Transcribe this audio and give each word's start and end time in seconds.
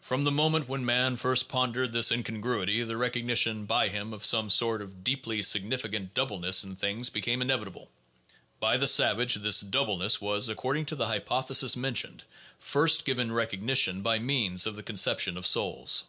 From 0.00 0.24
the 0.24 0.32
moment 0.32 0.68
when 0.68 0.84
man 0.84 1.14
first 1.14 1.48
pon 1.48 1.72
dered 1.72 1.92
this 1.92 2.10
incongruity, 2.10 2.82
the 2.82 2.96
recognition 2.96 3.66
by 3.66 3.88
him 3.88 4.12
of 4.12 4.24
some 4.24 4.50
sort 4.50 4.82
of 4.82 5.04
deeply 5.04 5.42
significant 5.42 6.12
doubleness 6.12 6.64
in 6.64 6.74
things 6.74 7.08
became 7.08 7.40
inevitable. 7.40 7.88
By 8.58 8.78
the 8.78 8.88
savage 8.88 9.34
that 9.34 9.64
doubleness 9.70 10.20
was 10.20 10.48
(according 10.48 10.86
to 10.86 10.96
the 10.96 11.06
hypothesis 11.06 11.76
mentioned) 11.76 12.24
first 12.58 13.04
given 13.04 13.30
recognition 13.30 14.02
by 14.02 14.18
means 14.18 14.66
of 14.66 14.74
the 14.74 14.82
conception 14.82 15.36
of 15.36 15.46
souls. 15.46 16.02